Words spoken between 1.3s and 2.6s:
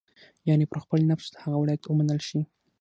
د هغه ولایت ومنل شي.